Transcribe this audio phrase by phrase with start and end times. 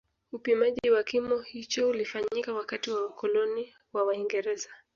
[0.31, 4.69] Upimaji wa kimo hicho ulifanyika wakati wa wakoloni wa waingereza